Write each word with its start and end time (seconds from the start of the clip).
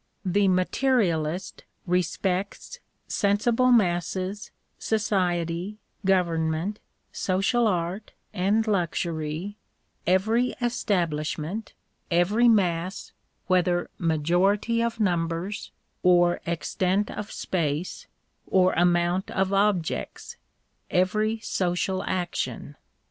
The 0.25 0.47
materialist 0.47 1.63
respects 1.85 2.79
sensible 3.07 3.71
masses, 3.71 4.49
society, 4.79 5.77
government, 6.05 6.79
social 7.11 7.65
artj 7.65 8.09
and 8.33 8.65
luxury, 8.65 9.57
every 10.07 10.55
establishment, 10.59 11.73
every 12.09 12.45
EMERSON'S 12.45 13.11
WRITINGS 13.11 13.13
157 13.45 13.45
mass, 13.45 13.45
whether 13.45 13.91
majority 13.99 14.81
of 14.81 14.99
numbers, 14.99 15.69
or 16.01 16.41
extent 16.47 17.11
of 17.11 17.31
space, 17.31 18.07
or 18.47 18.73
amount 18.73 19.29
of 19.29 19.53
objects, 19.53 20.35
every 20.89 21.37
social 21.41 22.01
action. 22.05 22.75